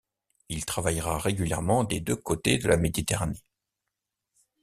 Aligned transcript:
Il 0.49 0.65
travaillera 0.65 1.19
régulièrement 1.19 1.83
des 1.83 1.99
deux 1.99 2.15
côtés 2.15 2.57
de 2.57 2.67
la 2.67 2.75
méditerranée. 2.77 3.43